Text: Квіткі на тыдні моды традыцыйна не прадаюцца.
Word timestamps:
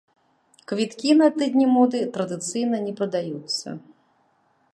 Квіткі 0.71 1.11
на 1.19 1.27
тыдні 1.37 1.67
моды 1.75 1.99
традыцыйна 2.15 2.77
не 2.87 2.93
прадаюцца. 3.01 3.67